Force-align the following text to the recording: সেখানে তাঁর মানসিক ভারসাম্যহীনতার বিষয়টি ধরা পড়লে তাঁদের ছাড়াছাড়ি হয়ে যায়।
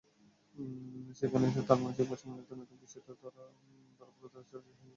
সেখানে 1.19 1.45
তাঁর 1.67 1.79
মানসিক 1.83 2.05
ভারসাম্যহীনতার 2.09 2.81
বিষয়টি 2.83 3.11
ধরা 3.13 3.43
পড়লে 3.99 4.27
তাঁদের 4.29 4.47
ছাড়াছাড়ি 4.49 4.65
হয়ে 4.65 4.77
যায়। 4.77 4.89